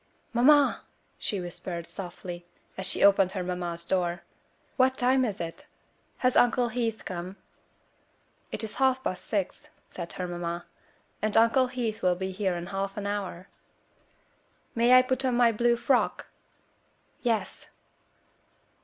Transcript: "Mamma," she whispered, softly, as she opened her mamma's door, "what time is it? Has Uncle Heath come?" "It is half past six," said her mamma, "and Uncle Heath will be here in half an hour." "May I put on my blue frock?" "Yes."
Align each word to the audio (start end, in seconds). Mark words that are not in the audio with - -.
"Mamma," 0.33 0.81
she 1.19 1.39
whispered, 1.39 1.85
softly, 1.85 2.43
as 2.75 2.87
she 2.87 3.03
opened 3.03 3.33
her 3.33 3.43
mamma's 3.43 3.83
door, 3.83 4.23
"what 4.75 4.97
time 4.97 5.23
is 5.23 5.39
it? 5.39 5.67
Has 6.17 6.35
Uncle 6.35 6.69
Heath 6.69 7.05
come?" 7.05 7.35
"It 8.51 8.63
is 8.63 8.77
half 8.77 9.03
past 9.03 9.23
six," 9.23 9.67
said 9.91 10.13
her 10.13 10.27
mamma, 10.27 10.65
"and 11.21 11.37
Uncle 11.37 11.67
Heath 11.67 12.01
will 12.01 12.15
be 12.15 12.31
here 12.31 12.55
in 12.55 12.65
half 12.73 12.97
an 12.97 13.05
hour." 13.05 13.47
"May 14.73 14.93
I 14.95 15.03
put 15.03 15.23
on 15.23 15.35
my 15.35 15.51
blue 15.51 15.75
frock?" 15.75 16.25
"Yes." 17.21 17.67